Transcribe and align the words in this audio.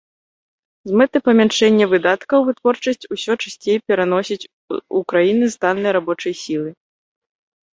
З 0.91 1.01
мэтай 1.01 1.21
памяншэння 1.27 1.85
выдаткаў, 1.93 2.39
вытворчасць 2.47 3.09
усё 3.17 3.33
часцей 3.43 3.77
пераносяць 3.91 4.49
у 5.01 5.03
краіны 5.15 5.45
з 5.57 5.63
таннай 5.67 5.91
рабочай 6.01 6.33
сілай. 6.45 6.73